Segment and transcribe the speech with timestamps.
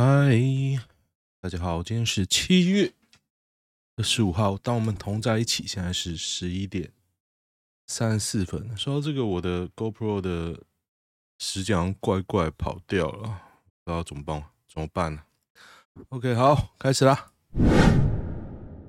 [0.00, 0.30] 嗨，
[1.40, 2.92] 大家好，今天是七月
[3.96, 6.92] 二十五号，当我们同在一起，现在是十一点
[7.88, 8.76] 三十四分。
[8.76, 10.62] 说到这个，我的 GoPro 的
[11.40, 13.42] 时间怪怪跑掉了，
[13.82, 14.44] 不知道怎么办？
[14.72, 15.22] 怎么办呢
[16.10, 17.32] ？OK，好，开始啦。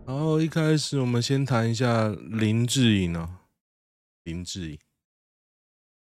[0.05, 3.39] 然后一开始我们先谈一下林志颖啊，
[4.25, 4.79] 林志颖，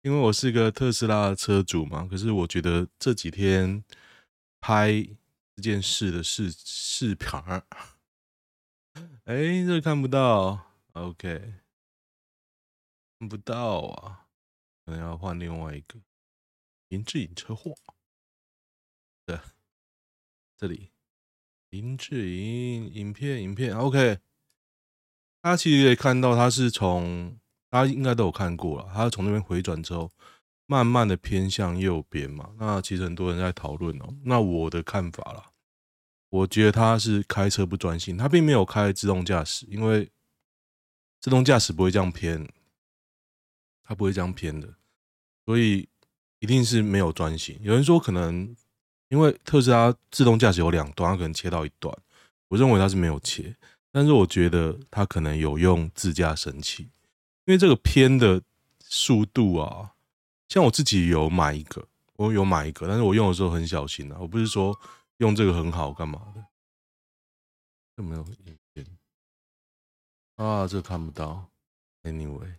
[0.03, 3.83] 因为我是个特斯拉的车主嘛，可是我觉得这几天。
[4.65, 4.93] 拍
[5.57, 7.67] 这件事的视视频儿，
[9.25, 9.35] 哎，
[9.67, 11.55] 这看不到，OK，
[13.19, 14.29] 看不到啊，
[14.85, 15.99] 可能要换另外一个。
[16.87, 17.75] 林志颖车祸，
[19.25, 19.37] 对，
[20.55, 20.93] 这里。
[21.69, 24.19] 林志颖影片影片，OK，
[25.41, 27.37] 他其实可以看到，他是从
[27.69, 30.09] 大家应该都有看过了，他从那边回转之后。
[30.65, 34.15] 慢慢的偏向右边嘛，那其实很多人在讨论哦。
[34.23, 35.51] 那我的看法啦，
[36.29, 40.09] 我觉得他是开车不专心，他并没有开自动驾驶，因为
[41.19, 42.47] 自动驾驶不会这样偏，
[43.83, 44.73] 他不会这样偏的，
[45.45, 45.87] 所以
[46.39, 47.59] 一定是没有专心。
[47.61, 48.55] 有人说可能
[49.09, 51.95] 因为特斯拉自动驾驶有两段，他可能切到一段，
[52.47, 53.53] 我认为他是没有切，
[53.91, 56.83] 但是我觉得他可能有用自驾神器，
[57.45, 58.41] 因为这个偏的
[58.79, 59.89] 速度啊。
[60.53, 61.83] 像我自己有买一个，
[62.15, 64.17] 我有买一个，但是我用的时候很小心啊。
[64.19, 64.79] 我不是说
[65.17, 66.45] 用这个很好干嘛的，
[67.95, 68.85] 有没有影片
[70.35, 70.67] 啊？
[70.67, 71.49] 这看不到。
[72.03, 72.53] Anyway，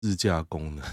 [0.00, 0.84] 自驾功能，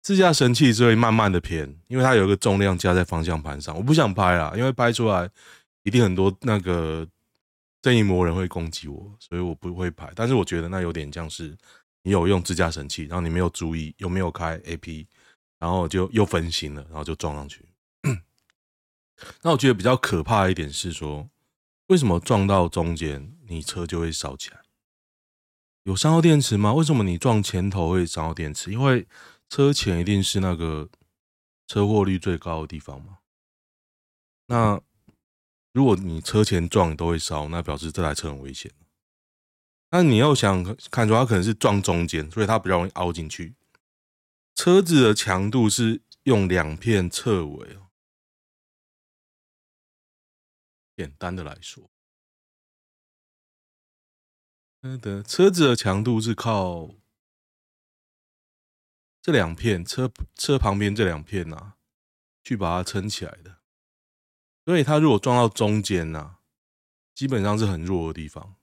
[0.00, 3.76] 自驾神器只会慢慢的偏，因为它有一个重量加在方向盘上。
[3.76, 5.30] 我不想拍啦，因为拍出来
[5.82, 7.06] 一定很多那个
[7.82, 10.10] 正义魔人会攻击我，所以我不会拍。
[10.16, 11.54] 但是我觉得那有点像是。
[12.02, 15.06] 你有用自驾神器，然后你没有注意有没有开 AP，
[15.58, 17.68] 然后就又分心了，然后就撞上去。
[19.42, 21.28] 那我觉得比较可怕的一点是说，
[21.88, 24.62] 为什么撞到中间你车就会烧起来？
[25.84, 26.72] 有伤到电池吗？
[26.74, 28.70] 为什么你撞前头会伤到电池？
[28.70, 29.06] 因为
[29.48, 30.88] 车前一定是那个
[31.66, 33.18] 车祸率最高的地方嘛。
[34.46, 34.80] 那
[35.72, 38.70] 如果你车前撞都会烧，那表示这台车很危险。
[39.90, 43.54] 那你要想看出它可能是撞中间，所以它比较容易凹进去。
[44.54, 47.88] 车子的强度是用两片侧尾哦。
[50.96, 51.88] 简单的来说，
[55.00, 56.90] 的车子的强度是靠
[59.22, 61.76] 这两片车车旁边这两片呐、啊，
[62.42, 63.58] 去把它撑起来的。
[64.64, 66.40] 所以它如果撞到中间呐、啊，
[67.14, 68.57] 基本上是很弱的地方。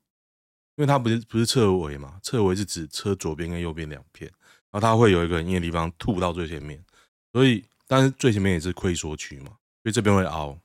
[0.75, 4.30] 因为它不是不是侧尾嘛，侧尾是指车左边跟右边两片，
[4.72, 6.84] 然后它会有一个很硬的地方吐到最前面，
[7.31, 10.59] 所以但是最前面也是溃缩区嘛，所以这边会凹，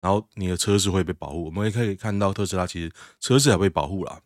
[0.00, 1.46] 然后你的车是会被保护。
[1.46, 4.20] 我们也可以看到特斯拉其实车是还被保护啦，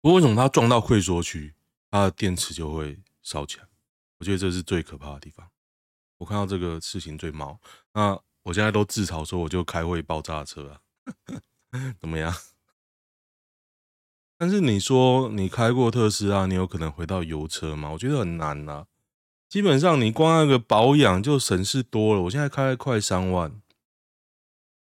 [0.00, 1.54] 不过为什么它撞到溃缩区，
[1.90, 3.66] 它的电池就会烧起来？
[4.18, 5.46] 我觉得这是最可怕的地方。
[6.16, 7.60] 我看到这个事情最毛，
[7.92, 10.80] 那我现在都自嘲说我就开会爆炸车啊，
[12.00, 12.34] 怎么样？
[14.38, 17.90] 但是你说你开过特斯拉，你有可能回到油车吗？
[17.92, 18.86] 我觉得很难呐。
[19.48, 22.22] 基本上你光那个保养就省事多了。
[22.22, 23.62] 我现在开快三万，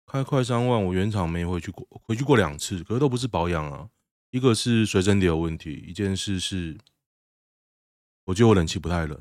[0.07, 3.89] 开快三万，我原厂没回去过，回去过两次，可是都不是保养啊。
[4.31, 6.77] 一个是水蒸底有问题，一件事是，
[8.25, 9.17] 我觉得我冷气不太冷，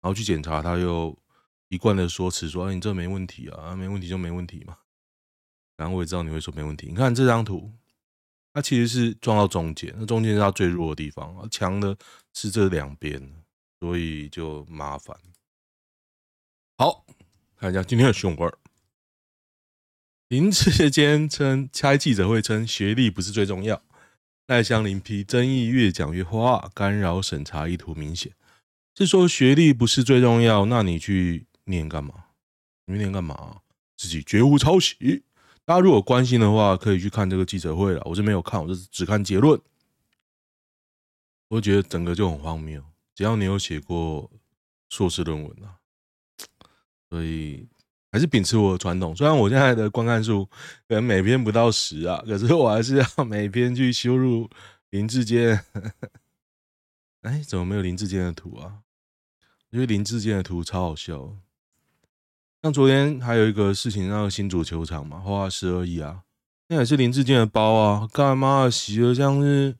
[0.00, 1.16] 然后去检查，他又
[1.68, 4.78] 一贯的说辞说：“哎，你这没问题啊，没问题就没问题嘛。”
[5.78, 6.88] 然后我也知道你会说没问题。
[6.88, 7.72] 你看这张图。
[8.54, 11.98] 它其实是撞到中间，那中间是它最弱的地方，强的
[12.32, 13.20] 是这两边，
[13.80, 15.18] 所以就麻烦。
[16.78, 17.04] 好，
[17.56, 18.52] 看一下今天的新闻。
[20.28, 23.82] 林志坚称开记者会称学历不是最重要，
[24.46, 28.32] 赖香林批争议越讲越花，干扰审查意图明显。
[28.96, 32.26] 是说学历不是最重要，那你去念干嘛？
[32.86, 33.62] 你念干嘛？
[33.96, 35.24] 自己绝无抄袭。
[35.66, 38.02] 大家如果关心的话，可以去看这个记者会了。
[38.04, 39.58] 我是没有看，我是只看结论。
[41.48, 42.84] 我觉得整个就很荒谬。
[43.14, 44.30] 只要你有写过
[44.90, 45.78] 硕士论文啊，
[47.08, 47.66] 所以
[48.12, 49.16] 还是秉持我的传统。
[49.16, 50.44] 虽然我现在的观看数
[50.86, 54.50] 可能每篇不到十啊，可是我还是要每篇去修入
[54.90, 55.64] 林志坚。
[57.22, 58.80] 哎，怎么没有林志坚的图啊？
[59.70, 61.38] 因为林志坚的图超好笑。
[62.64, 66.24] 像昨天还有一个事情，那个新主球场嘛，花十二亿啊，
[66.68, 69.76] 那也是林志坚的包啊，干嘛洗的像是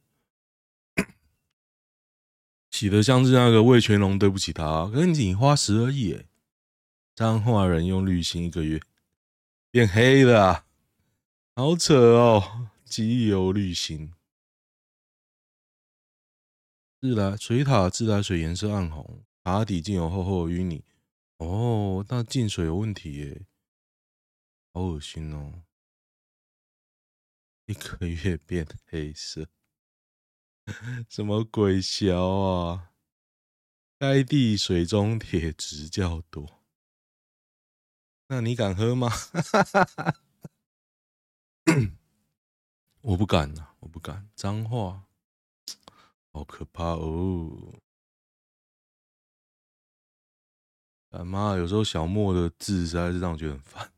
[2.71, 6.27] 洗的像是那个魏全龙对不起他，可是你花十二亿诶，
[7.15, 8.79] 彰化人用滤芯一个月
[9.71, 10.67] 变黑了啊，
[11.57, 12.69] 好扯哦！
[12.85, 14.13] 机油滤芯，
[17.01, 20.85] 自来水塔自来水颜色暗红，塔底竟有厚厚的淤泥。
[21.45, 23.47] 哦，那进水有问题耶，
[24.73, 25.65] 好恶心哦！
[27.67, 29.49] 一个月变黑色，
[31.09, 32.93] 什么鬼消啊？
[33.99, 36.63] 该地水中铁质较多，
[38.29, 39.11] 那你敢喝吗？
[43.03, 44.31] 我不敢呐，我不敢。
[44.35, 45.07] 脏话，
[46.33, 47.81] 好可怕哦！
[51.15, 53.91] 啊妈，有时候小莫的字实在是让我觉得很烦。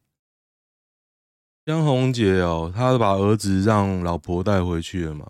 [1.64, 5.24] 江宏杰哦，他把儿子让老婆带回去了嘛，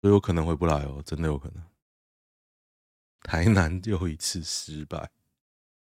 [0.00, 1.62] 所以有可能回不来哦，真的有可能。
[3.22, 5.10] 台南又一次失败，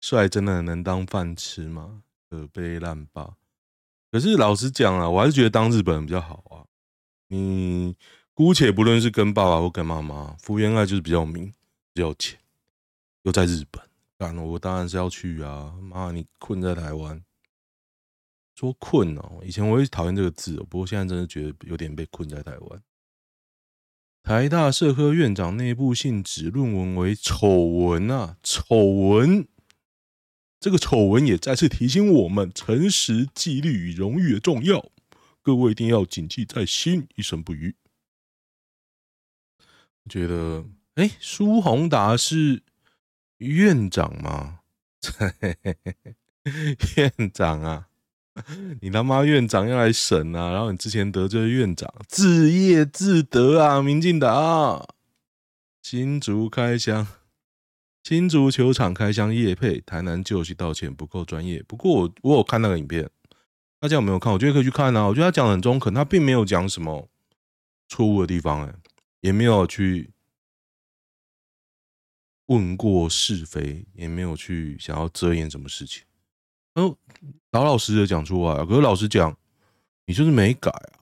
[0.01, 2.04] 帅真的能当饭吃吗？
[2.30, 3.38] 可悲烂爆。
[4.12, 6.68] 可是老实讲啊，我还是觉得当日本人比较好啊。
[7.30, 7.95] 你
[8.34, 11.48] 姑且不论是跟爸爸或跟妈妈，福原爱就是比较有名，
[11.94, 12.40] 比较有钱，
[13.24, 13.81] 又在日本，
[14.18, 15.75] 当然我当然是要去啊。
[15.81, 17.24] 妈，你困在台湾。
[18.56, 22.83] 说困哦，以前我也讨厌这个字，不过现在真的觉得有点被困在台湾。
[24.21, 28.75] 台大社科院长内部信指论文为丑闻啊，丑
[29.10, 29.48] 闻！
[30.59, 34.92] 这个丑闻也再次提醒我们诚实、纪律与荣誉的重要，
[35.42, 37.75] 各位一定要谨记在心，一生不渝。
[40.07, 40.63] 觉得，
[40.95, 42.63] 哎，苏宏达是
[43.44, 44.60] 院长吗？
[46.98, 47.88] 院长啊！
[48.81, 50.51] 你他妈院长要来审啊！
[50.51, 53.81] 然后你之前得罪院长，自业自得啊！
[53.81, 54.88] 民进党
[55.81, 57.07] 新竹开箱，
[58.04, 61.62] 新竹球场开箱夜配，台南就去道歉不够专业。
[61.68, 63.10] 不过我我有看那个影片，
[63.80, 64.34] 大家有没有看？
[64.34, 65.06] 我觉得可以去看啊！
[65.06, 67.07] 我觉得他讲的很中肯，他并没有讲什么
[67.88, 68.74] 错误的地方，哎，
[69.22, 70.10] 也没有去
[72.48, 76.04] 问过是非，也没有去想要遮掩什么事情。
[76.75, 76.98] 哦，
[77.51, 78.66] 老老实实的讲出来。
[78.66, 79.38] 可是老实讲，
[80.06, 81.00] 你就是没改啊！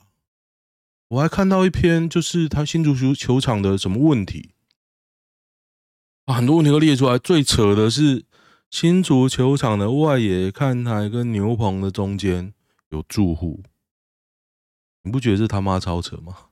[1.09, 4.51] 我还看到一篇，就是他新竹球球场的什么问题
[6.25, 7.17] 啊，很多问题都列出来。
[7.17, 8.25] 最扯的是
[8.69, 12.53] 新竹球场的外野看台跟牛棚的中间
[12.89, 13.63] 有住户，
[15.03, 16.49] 你不觉得这他妈超扯吗？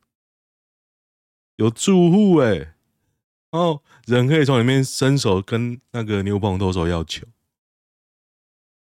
[1.57, 2.75] 有住户哎，
[3.51, 7.25] 然后人可以从里面伸手跟那个牛棚投手要球。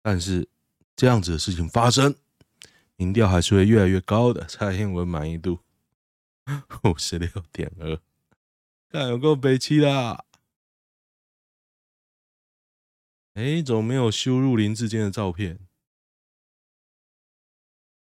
[0.01, 0.49] 但是
[0.95, 2.15] 这样子的事情发生，
[2.95, 4.45] 民调还是会越来越高的。
[4.45, 5.59] 蔡英文满意度
[6.83, 7.99] 五十六点二，
[8.89, 10.25] 看有够悲戚啦！
[13.33, 15.59] 哎，怎么没有修入林志坚的照片？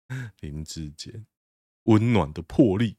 [0.41, 1.27] 林志坚，
[1.85, 2.97] 温暖的魄力。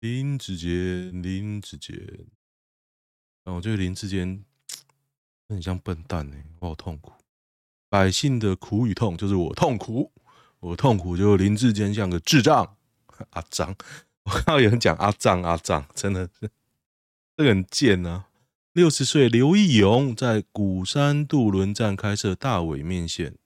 [0.00, 2.26] 林志杰，林志杰。
[3.44, 4.44] 啊，我觉得林志坚。
[5.48, 7.12] 很像笨蛋呢、我好痛苦。
[7.88, 10.12] 百姓的苦与痛就是我痛苦，
[10.60, 12.76] 我痛苦就林志坚像个智障
[13.30, 13.74] 阿张。
[14.22, 16.48] 我看到有人讲阿张阿张，真的是
[17.36, 18.28] 这个很贱啊！
[18.72, 23.36] 六十岁刘义勇在鼓山渡轮站开设大尾面线。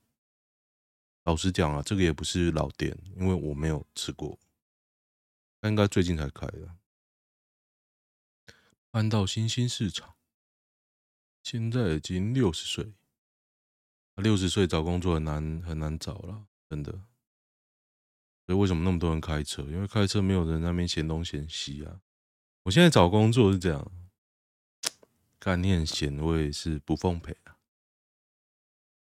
[1.25, 4.39] 老实讲啊，这个也不是老店，因为我没有吃过，
[5.65, 6.77] 他应该最近才开的。
[8.91, 10.15] 搬到新兴市场。
[11.43, 12.93] 现在已经六十岁，
[14.17, 16.93] 六十岁找工作很难很难找了，真的。
[18.45, 19.63] 所以为什么那么多人开车？
[19.63, 22.03] 因为开车没有人在那边嫌东嫌西啊。
[22.65, 23.91] 我现在找工作是这样，
[25.39, 27.57] 干念闲，我也是不奉陪啊。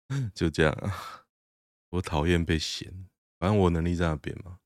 [0.33, 1.25] 就这样啊，
[1.89, 3.09] 我讨厌被嫌，
[3.39, 4.61] 反正我能力在那边嘛。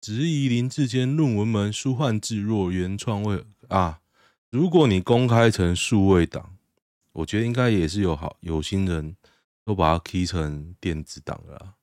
[0.00, 4.00] 质疑林志坚论文门书换字若原创为啊。
[4.48, 6.56] 如果你公开成数位档，
[7.12, 9.14] 我觉得应该也是有好有心人
[9.62, 11.74] 都把它 key 成电子档了。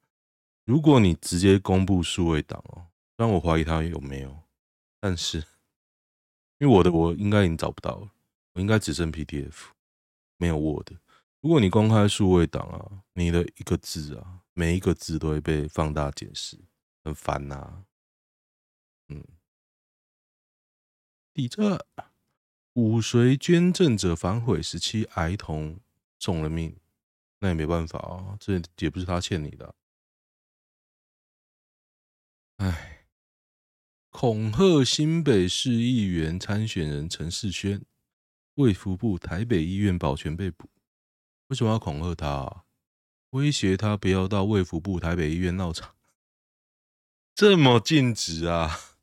[0.65, 4.35] 如果你直接公布数位档哦，虽然我怀疑它有没有，
[4.99, 5.37] 但是
[6.57, 8.09] 因为我的我应该已经找不到了，
[8.53, 9.53] 我应该只剩 PDF，
[10.37, 10.93] 没有 Word。
[11.39, 16.57] 如果你公开数位档啊，你的一个字啊，每一个字都会被放大解释，
[17.03, 17.83] 很烦呐。
[21.37, 21.79] 地震。
[22.73, 25.79] 骨髓捐赠者反悔，十七癌童
[26.17, 26.75] 送了命，
[27.37, 29.75] 那也没办法啊，这也不是他欠你的。
[32.57, 33.05] 哎，
[34.09, 37.83] 恐吓新北市议员参选人陈世轩，
[38.55, 40.67] 卫福部台北医院保全被捕，
[41.49, 42.63] 为什么要恐吓他？
[43.31, 45.95] 威胁他不要到卫福部台北医院闹场？
[47.35, 48.96] 这么尽职啊？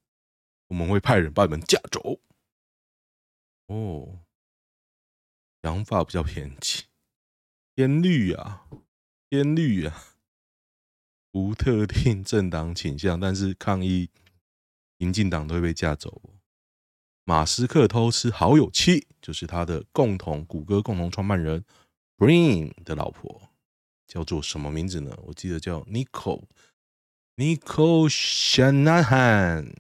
[0.68, 2.20] 我们会派人把你们架走。
[3.66, 4.20] 哦，
[5.62, 6.84] 想法比较偏激，
[7.74, 8.66] 偏绿啊，
[9.28, 10.14] 偏绿啊，
[11.32, 14.10] 无特定政党倾向，但是抗议
[14.98, 16.20] 民进党都会被架走。
[17.24, 21.64] 马斯克偷吃好友妻，就是他的共同谷歌共同创办人
[22.18, 23.50] Brin 的老婆，
[24.06, 25.18] 叫做什么名字呢？
[25.24, 26.44] 我记得叫 Nicole
[27.36, 29.74] Nicole Shanahan，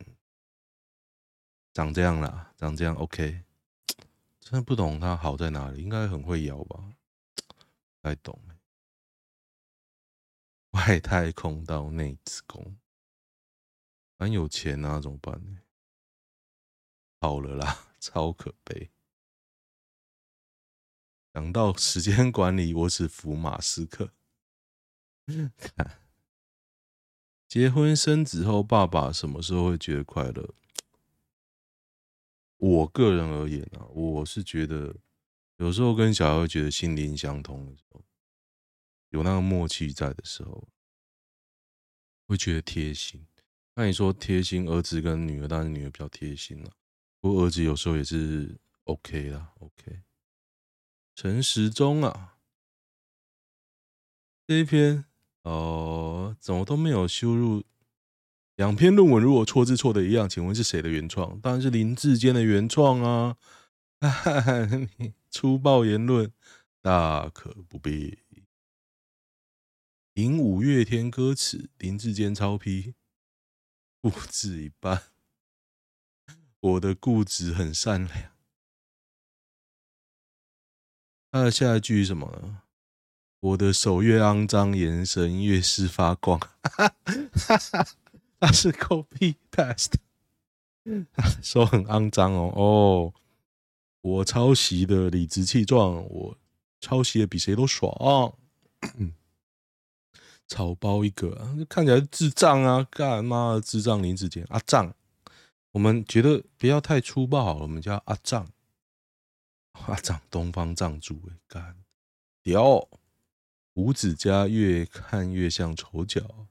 [1.74, 3.42] 长这样啦，长这样 OK，
[4.38, 6.94] 真的不懂他好在哪里，应该很会摇吧？
[8.00, 8.40] 不太懂。
[10.70, 12.76] 外太空到内子宫，
[14.16, 15.60] 蛮有钱啊，怎么办呢？
[17.20, 18.90] 好了啦， 超可悲。
[21.32, 24.12] 讲到时间管理，我只服马斯克。
[27.48, 30.54] 结婚生子后，爸爸什么时候会觉得快乐？
[32.66, 34.96] 我个人而言啊，我是觉得
[35.58, 38.02] 有时候跟小孩会觉得心灵相通的时候，
[39.10, 40.66] 有那个默契在的时候，
[42.26, 43.26] 会觉得贴心。
[43.74, 46.70] 那你说贴心，儿子跟女儿，当然女儿比较贴心了。
[47.20, 50.02] 不过儿子有时候也是 OK 啦，OK。
[51.14, 52.38] 陈时中啊，
[54.46, 55.04] 这一篇
[55.42, 57.62] 哦，怎么都没有修入
[58.56, 59.22] 两篇论文？
[59.22, 61.40] 如果错字错的一样，请问是谁的原创？
[61.40, 63.36] 当然是林志坚的原创啊！
[65.30, 66.32] 粗暴言论，
[66.80, 68.18] 大可不必。
[70.14, 72.94] 引五月天歌词，林志坚超批，
[74.00, 75.02] 不止一半。
[76.60, 78.32] 我的固执很善良。
[81.32, 82.62] 他的下一句是什么呢？
[83.40, 86.40] 我的手越肮脏，眼神越是发光。
[88.44, 89.94] 他是 copy paste，
[91.42, 92.52] 手很肮脏哦。
[92.54, 93.14] 哦，
[94.02, 96.36] 我抄袭的理直气壮，我
[96.78, 98.36] 抄袭的比谁都爽。
[100.46, 102.86] 草包一个，看起来智障啊！
[102.90, 104.94] 干妈的智障林子杰阿障。
[105.70, 108.46] 我们觉得不要太粗暴好了，我们叫阿藏，
[109.72, 111.82] 阿藏东方藏族哎，干
[112.42, 112.86] 屌，
[113.72, 116.46] 五指家越看越像丑角，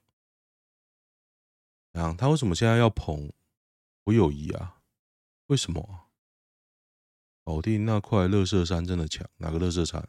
[1.94, 3.32] 他为什么现在要捧
[4.06, 4.82] 我友谊啊？
[5.48, 6.10] 为什么？
[7.44, 10.08] 保定那块垃圾山真的强，哪个垃圾山？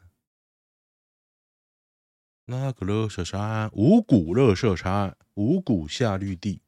[2.47, 6.61] 那个垃圾山，五股垃圾山，五股夏绿地。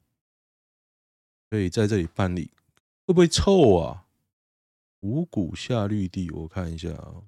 [1.49, 2.51] 可以在这里办理，
[3.07, 4.09] 会不会臭啊？
[5.01, 7.23] 五股夏绿地，我看一下啊。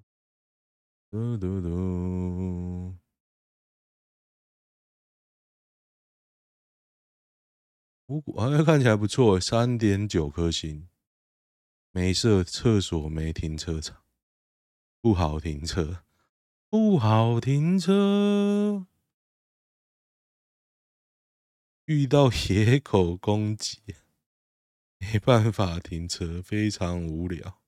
[1.10, 2.96] 嘟嘟嘟，
[8.08, 10.88] 五谷好像看起来不错，三点九颗星。
[11.90, 14.02] 没设厕所，没停车场，
[15.00, 16.04] 不好停车，
[16.70, 18.86] 不好停车。
[21.84, 23.82] 遇到野狗攻击。
[25.00, 27.60] 没办法停车，非常无聊。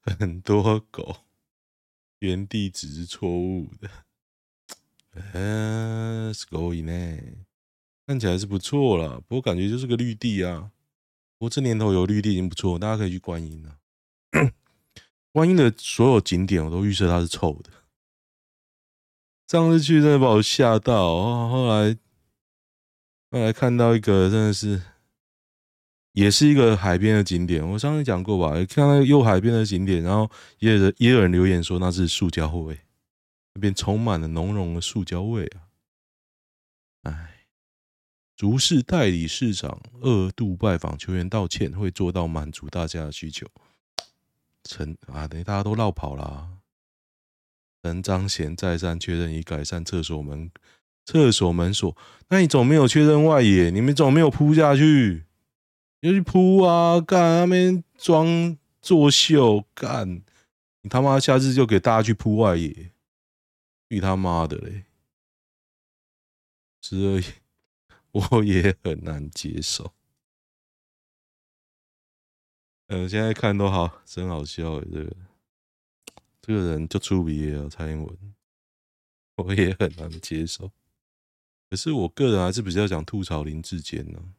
[0.00, 1.24] 很多狗，
[2.18, 4.04] 原地址是错误的。
[5.32, 7.46] 嗯，是狗以内，
[8.10, 10.72] 看起来是不错了，不过感觉就是个绿地啊。
[11.38, 14.50] 不过这年头有绿地已经不错，大家可以去观音了。
[15.30, 17.70] 观音的所有景点我都预设它是臭的。
[19.46, 21.96] 上次去真的把我吓到，哦，后来
[23.30, 24.82] 后来看到一个真的是。
[26.12, 28.52] 也是一个海边的景点，我上次讲过吧？
[28.68, 32.80] 看到又海边的景点，然后也有人也有人留言说那是塑胶味，
[33.54, 35.70] 那边充满了浓浓的塑胶味啊！
[37.04, 37.39] 哎，
[38.40, 43.46] 竹市代理市长二度拜访球员道歉，会做到满足大家的需求。
[44.64, 46.48] 陈啊，等于大家都落跑啦。
[47.82, 50.50] 陈彰贤再三确认已改善厕所门
[51.04, 51.94] 厕所门锁，
[52.30, 53.68] 那你总没有确认外野？
[53.68, 55.26] 你们总没有扑下去？
[56.00, 56.98] 你去扑啊！
[56.98, 60.22] 干那边装作秀干！
[60.80, 62.92] 你他妈下次就给大家去扑外野！
[63.90, 64.84] 去他妈的嘞！
[66.80, 67.22] 所以
[68.12, 69.94] 我也很难接受。
[72.88, 75.16] 嗯，现在看都好，真好笑诶，这个
[76.42, 78.34] 这个人就出名了，蔡英文，
[79.36, 80.72] 我也很难接受。
[81.68, 84.34] 可是我个人还是比较想吐槽林志坚呢。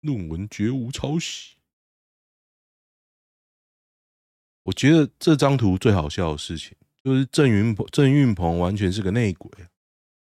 [0.00, 1.56] 论文绝无抄袭，
[4.64, 9.50] 我觉得这张图最好笑的事情，就是郑云鹏，郑云鹏完全是个内鬼，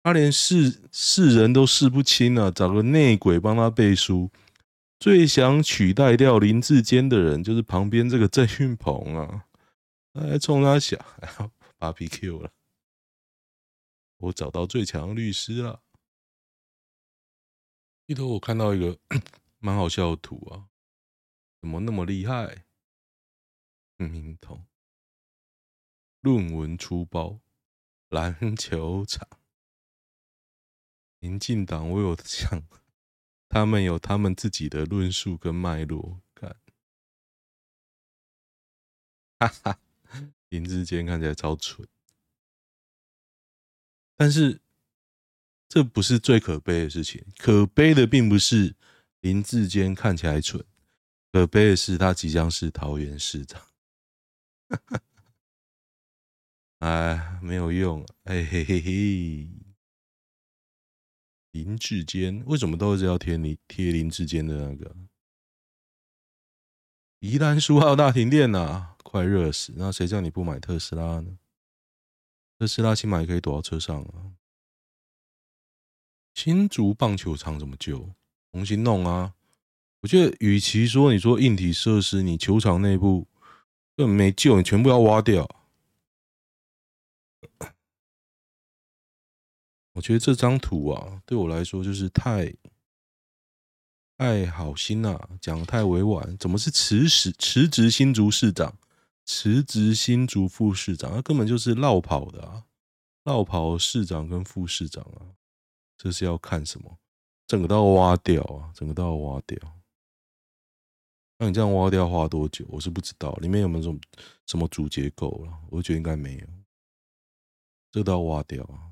[0.02, 4.30] 他连世世人都识不清啊，找个内鬼帮他背书。
[4.98, 9.46] 最想取代掉林志坚的人，就是旁边这个郑运鹏啊，
[10.12, 12.52] 他还冲他想，还要芭比 Q 了。
[14.18, 15.82] 我找到最强律师了。
[18.04, 18.98] 一头我看到一个
[19.58, 20.68] 蛮好笑的图啊，
[21.60, 22.64] 怎么那么厉害？
[23.96, 24.64] 名头，
[26.20, 27.40] 论文出包，
[28.10, 29.26] 篮球场，
[31.20, 32.62] 民进党，我有想，
[33.48, 36.56] 他们有他们自己的论述跟脉络，看，
[39.38, 39.78] 哈哈，
[40.48, 41.86] 林志坚看起来超蠢，
[44.16, 44.60] 但是
[45.68, 48.74] 这不是最可悲的事情，可悲的并不是
[49.20, 50.64] 林志坚看起来蠢，
[51.30, 53.62] 可悲的是他即将是桃园市长。
[56.80, 59.69] 哎，没有用，哎嘿嘿嘿。
[61.52, 64.96] 林志坚为什么都是要贴你贴林志坚的那个？
[67.20, 69.74] 宜兰书号大停电、啊，快热死！
[69.76, 71.38] 那谁叫你不买特斯拉呢？
[72.58, 74.32] 特斯拉起码也可以躲到车上啊。
[76.34, 78.14] 新竹棒球场怎么救？
[78.52, 79.34] 重新弄啊！
[80.02, 83.26] 我觉得，与其说你说硬体设施，你球场内部。
[83.96, 85.46] 没救，你全部要挖掉。
[90.00, 92.50] 我觉得这张图啊，对我来说就是太
[94.16, 96.38] 太好心了，讲得太委婉。
[96.38, 98.78] 怎么是辞职辞职新竹市长，
[99.26, 101.12] 辞职新竹副市长？
[101.14, 102.64] 那根本就是落跑的啊！
[103.24, 105.36] 落跑市长跟副市长啊，
[105.98, 106.96] 这是要看什么？
[107.46, 108.72] 整个都要挖掉啊！
[108.74, 109.58] 整个都要挖掉。
[111.36, 112.64] 那你这样挖掉花多久？
[112.70, 114.00] 我是不知道，里面有没有什么
[114.46, 115.52] 什么主结构了？
[115.68, 116.46] 我觉得应该没有，
[117.92, 118.89] 这都要挖掉啊，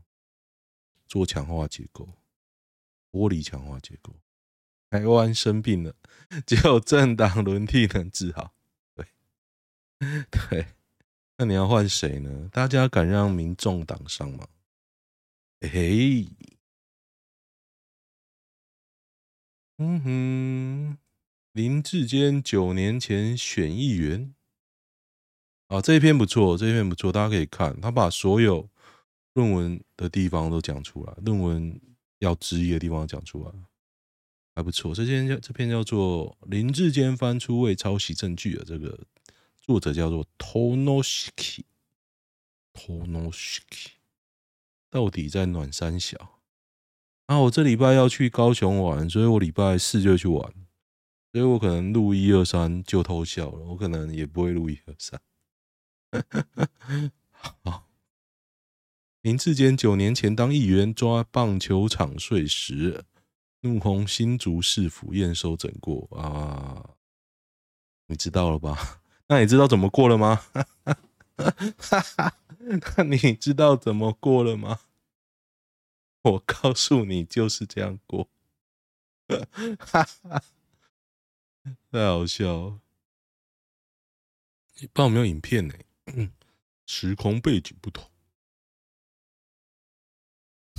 [1.09, 2.09] 做强化结构，
[3.11, 4.15] 玻璃强化结构。
[4.91, 5.95] 台湾生病了，
[6.47, 8.55] 只有政党轮替能治好。
[8.95, 9.07] 对，
[10.31, 10.69] 对，
[11.39, 12.49] 那你要换谁呢？
[12.53, 14.47] 大家敢让民众党上吗？
[15.61, 16.29] 嘿嘿，
[19.79, 20.99] 嗯哼。
[21.53, 24.33] 林志坚九年前选议员
[25.67, 27.81] 啊，这一篇不错，这一篇不错，大家可以看。
[27.81, 28.69] 他把所有
[29.39, 31.81] 论文的地方都讲出来，论文
[32.19, 33.53] 要质疑的地方讲出来，
[34.57, 34.93] 还不错。
[34.93, 39.07] 这篇叫这篇叫做林志坚翻出未抄袭证据的这个
[39.61, 41.61] 作者叫做 Tonoshiki
[42.75, 43.93] Tonoshiki，
[44.91, 46.41] 到底在暖山小
[47.27, 47.39] 啊？
[47.39, 50.53] 我这礼拜要去高雄玩，所以我礼拜四就去玩。
[51.31, 55.21] 所以我可能录一二三就偷笑了，我可能也不会录一二三。
[57.63, 57.85] 好，
[59.29, 63.05] 林志坚九年前当议员抓棒球场碎石，
[63.61, 66.97] 怒轰新竹市府验收整过啊！
[68.07, 69.03] 你知道了吧？
[69.29, 70.47] 那你知道怎么过了吗？
[72.97, 74.81] 那 你知道怎么过了吗？
[76.23, 78.31] 我告诉你，就是这样过。
[81.93, 82.81] 太好笑了！
[84.81, 85.75] 你不知道有没有影片呢？
[86.87, 88.11] 时空背景不同，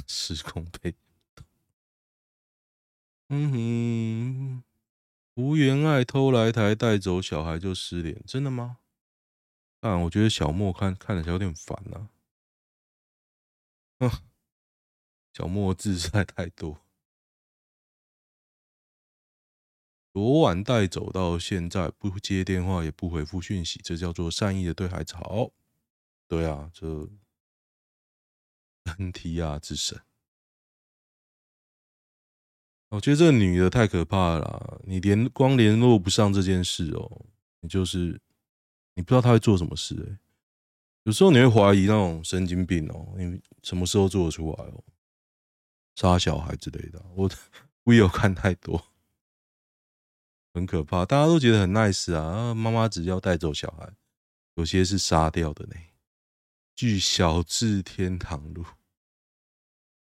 [0.10, 0.93] 时空背。
[3.30, 4.63] 嗯哼，
[5.36, 8.80] 吴媛爱偷来台带走小孩就失联，真的吗？
[9.82, 12.10] 啊，我觉得小莫看看起来有点烦啊。
[14.00, 14.10] 嗯，
[15.32, 16.82] 小莫字实在太多。
[20.12, 25.52] 昨晚带走到现在不接电话也不回复讯息，这叫做善意的对孩子好。
[26.28, 27.08] 对啊，这
[28.97, 30.02] NTR 之神，
[32.89, 34.82] 我觉得这个女的太可怕了。
[34.86, 37.25] 你连光联络不上这件事哦，
[37.60, 38.19] 你就是
[38.95, 40.19] 你不知道她会做什么事哎。
[41.04, 44.84] 有时候你会怀疑那种神经病哦，你什么时候做得出来哦？
[45.95, 47.30] 杀小孩之类的，我
[47.84, 48.86] 我有看太多。
[50.54, 52.56] 很可怕，大家都觉得很 nice 啊！
[52.56, 53.93] 妈妈只要带走小孩，
[54.56, 55.75] 有些是杀掉的呢。
[56.75, 58.65] 据小智天堂路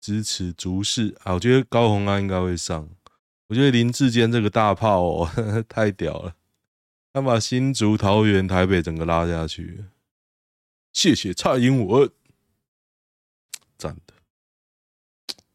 [0.05, 2.87] 支持竹市啊，我觉得高洪安应该会上。
[3.47, 6.35] 我觉得林志坚这个大炮哦，呵 呵太屌了，
[7.11, 9.85] 他把新竹、桃园、台北整个拉下去。
[10.93, 12.11] 谢谢蔡英文，
[13.79, 14.13] 赞的，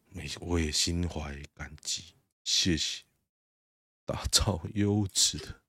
[0.09, 3.03] 没我也心怀感激，谢谢。
[4.03, 5.61] 打造优质的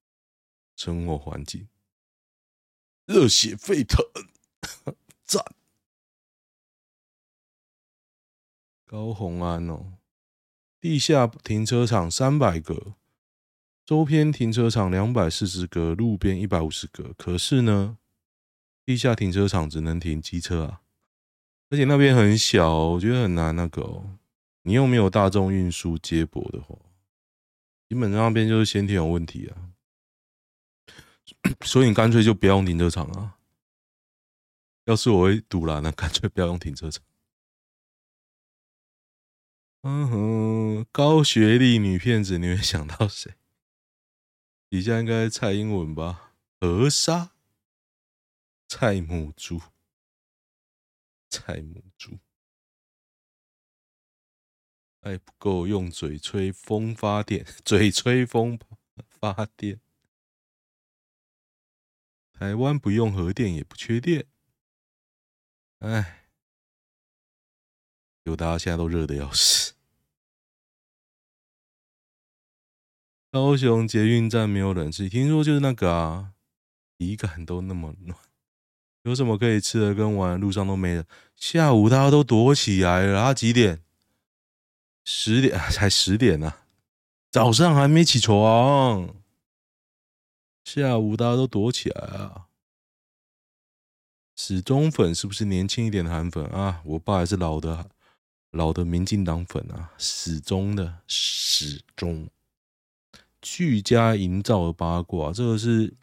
[0.75, 1.68] 生活环境，
[3.07, 4.05] 热血沸腾，
[5.25, 5.45] 赞！
[8.93, 9.95] 高虹安哦，
[10.79, 12.93] 地下停车场三百个，
[13.87, 17.15] 周边停车场两百四十个，路边一百五十个。
[17.17, 17.97] 可是呢，
[18.85, 20.83] 地下停车场只能停机车啊，
[21.71, 24.19] 而且那边很小，我觉得很难那个哦。
[24.65, 26.77] 你又没有大众运输接驳的话，
[27.89, 29.73] 基本上那边就是先天有问题啊。
[31.65, 33.39] 所以你干脆就不要用停车场啊！
[34.85, 37.03] 要是我会赌烂呢，干脆不要用停车场。
[39.83, 43.35] 嗯哼，高学历女骗子，你会想到谁？
[44.71, 46.35] 底下应该蔡英文吧？
[46.61, 47.33] 河沙，
[48.68, 49.61] 蔡母猪，
[51.29, 52.21] 蔡母猪，
[55.01, 58.57] 爱不够用嘴吹风发电， 嘴吹风
[59.09, 59.81] 发电。
[62.33, 64.27] 台湾不用核电也不缺电，
[65.81, 66.22] 哎，
[68.25, 69.73] 有大家现在都热得要死。
[73.31, 76.33] 高雄捷运站没有冷气，听说就是那个啊，
[76.99, 78.19] 体感都那么暖，
[79.05, 81.07] 有什么可以吃的跟玩路上都没了。
[81.37, 83.83] 下午大家都躲起来了，啊，几点？
[85.05, 86.67] 十点， 才十点呢，啊，
[87.31, 89.17] 早上还没起床。
[90.65, 92.47] 下午大家都躲起来啊！
[94.37, 96.83] 死忠粉是不是年轻一点的韩粉啊？
[96.85, 97.91] 我爸还是老的
[98.53, 99.93] 老的民进党粉啊！
[99.99, 102.29] 死忠的死忠，
[103.41, 105.95] 俱家营造的八卦，这个是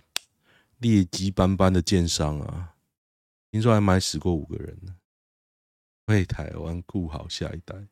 [0.80, 2.76] 劣迹斑斑的奸商啊！
[3.52, 4.96] 听说还买死过五个人呢，
[6.06, 7.88] 为台湾顾好下一代，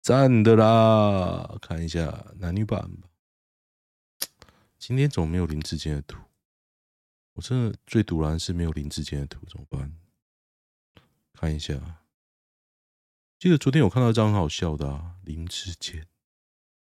[0.00, 1.58] 赞的啦！
[1.60, 3.08] 看一下男女版吧。
[4.78, 6.18] 今天怎么没有林志坚的图？
[7.34, 9.94] 我真的最赌烂是没有林志坚的图，怎么办？
[11.32, 11.74] 看一下，
[13.44, 16.06] 记得昨天有看到一张很好笑的啊，林志坚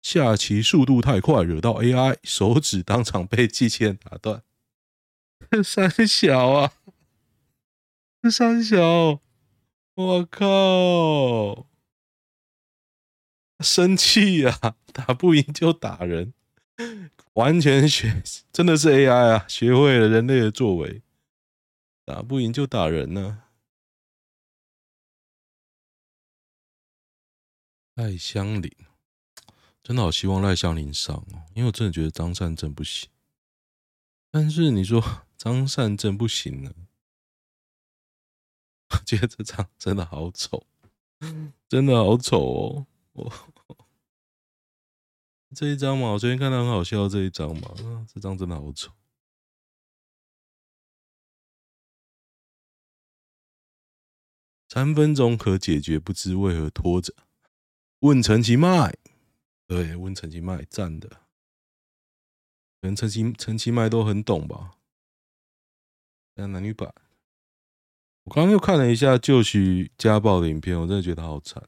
[0.01, 4.43] 下棋速度太快，惹到 AI，手指当场被机器人打断。
[5.63, 6.73] 三小啊，
[8.29, 9.21] 三小，
[9.95, 11.67] 我靠，
[13.61, 16.33] 生气呀，打不赢就打人。
[17.35, 19.45] 完全学， 真的是 AI 啊！
[19.47, 21.01] 学会了人类的作为，
[22.03, 23.50] 打不赢就打人呢、啊。
[28.01, 28.75] 赖香林，
[29.83, 33.07] 真的好希望赖香林上哦，因为我真的觉得张善政不行。
[34.31, 34.99] 但是你说
[35.37, 36.73] 张善政不行呢？
[38.89, 40.65] 我觉得这张真的好丑，
[41.69, 42.87] 真的好丑哦！
[43.13, 43.31] 我。
[45.53, 47.07] 这一张嘛，我昨天看到很好笑。
[47.07, 47.71] 这一张嘛，
[48.11, 48.91] 这张真的好丑。
[54.67, 57.13] 三分钟可解决，不知为何拖着。
[58.01, 58.97] 问陈其迈，
[59.67, 61.07] 对，问陈其迈，赞的。
[62.81, 64.77] 可能陈其陈其迈都很懂吧？
[66.33, 66.91] 那男女版，
[68.23, 71.63] 我刚刚又看了一下旧许家暴的影片，我真的觉得好惨。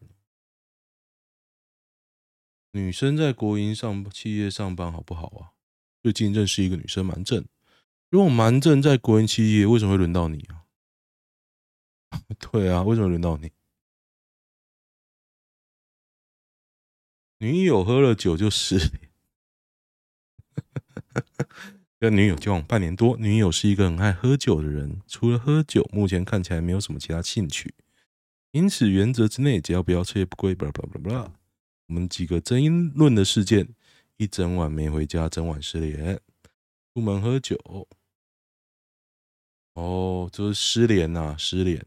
[2.72, 5.54] 女生在国营上企业上班好不好啊？
[6.02, 7.46] 最近认识一个女生蛮正，
[8.10, 10.66] 如果蛮正在国营企业，为什么会轮到你啊？
[12.52, 13.52] 对啊，为什么轮到你？
[17.44, 19.10] 女友喝了酒就失联，
[22.00, 27.74] 跟女友交往半年多，女友是一个很爱喝酒的人，除了喝酒，目前看起来没有什么其他兴趣，
[28.52, 31.34] 因此原则之内，只要不要吃也不归，巴拉巴拉巴拉。
[31.88, 33.68] 我们几个争论的事件：
[34.16, 36.22] 一整晚没回家，整晚失联，
[36.94, 37.60] 出门喝酒。
[39.74, 41.86] 哦，就是失联呐，失联。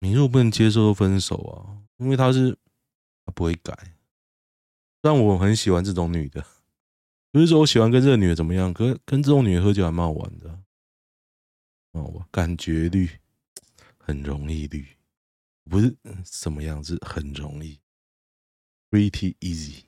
[0.00, 2.58] 你如果不能接受分手啊，因为他是
[3.26, 3.94] 他不会改。
[5.02, 6.46] 但我很喜欢这种女的，
[7.30, 10.62] 不是说我喜欢跟这个女的怎么样，跟跟这种女的喝酒还蛮好玩的。
[11.92, 13.10] 哦，感觉绿，
[13.98, 14.96] 很容易绿。
[15.68, 17.80] 不是什么样子，很容易
[18.88, 19.82] ，pretty easy，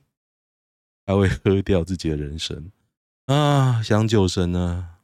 [1.07, 2.71] 还会喝掉自己的人生
[3.27, 3.81] 啊！
[3.81, 4.97] 想酒神呢？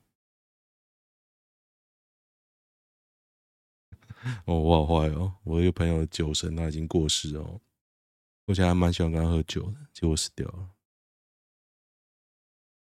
[4.45, 5.36] 哦，我好坏哦！
[5.43, 7.62] 我一个朋友的酒神他已经过世哦，
[8.45, 10.69] 我以前还蛮喜欢跟他喝酒的，结果死掉了。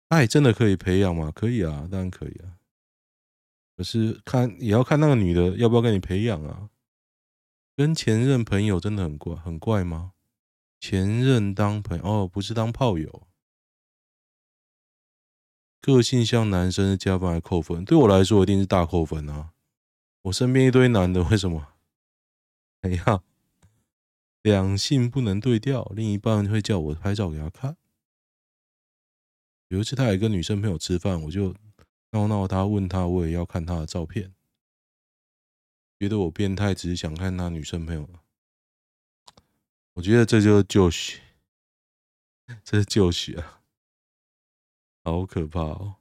[0.08, 1.32] 爱真的可以培养吗？
[1.34, 2.58] 可以啊，当然可以啊。
[3.76, 6.70] 可是看也要看那个女的要不要跟你培养啊。
[7.76, 10.12] 跟前任朋友真的很怪，很怪吗？
[10.78, 13.26] 前任当朋友哦，不是当炮友。
[15.80, 17.84] 个性像男生是加班还扣分？
[17.84, 19.52] 对我来说，一定是大扣分啊！
[20.22, 21.66] 我身边一堆男的，为什么？
[22.82, 23.22] 哎呀，
[24.44, 27.78] 两性不能对调，另一半会叫我拍照给他看。
[29.68, 31.54] 有一次，他还跟女生朋友吃饭，我就
[32.10, 34.34] 闹闹他，问他，我也要看他的照片。
[35.98, 38.06] 觉得我变态，只是想看他女生朋友。
[39.94, 41.22] 我觉得这就是旧许，
[42.62, 43.62] 这是旧许啊，
[45.04, 45.94] 好可怕哦！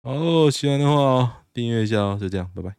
[0.00, 2.74] 哦，喜欢的话订阅一下哦，就这样，拜拜。